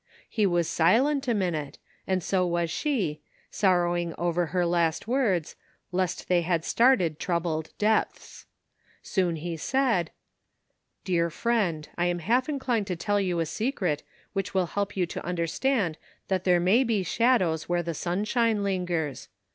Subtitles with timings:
[0.27, 5.55] He was silent a minute, and so was she, sorrowing over her last words,
[5.91, 8.47] lest they had started troubled depths.
[9.03, 10.09] Soon he said:
[11.05, 14.01] ''Dear friend, I am half inclined to tell you a secret
[14.33, 18.87] which will help you to understand that there may be shadows where the sunshine lin
[18.87, 19.27] gers.